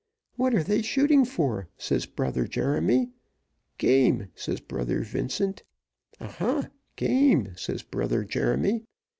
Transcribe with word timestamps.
'What 0.35 0.55
are 0.55 0.63
they 0.63 0.81
shooting 0.81 1.25
for?' 1.25 1.67
says 1.77 2.07
Brother 2.07 2.47
Jeremy. 2.47 3.11
'Game,' 3.77 4.29
says 4.33 4.59
Brother 4.59 5.01
Vincent. 5.03 5.61
'Aha! 6.19 6.69
game,' 6.95 7.53
says 7.55 7.83
Brother 7.83 8.23
Jeremy. 8.23 8.81